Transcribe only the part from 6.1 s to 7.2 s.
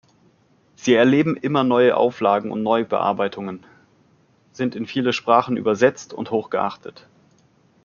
und hochgeachtet.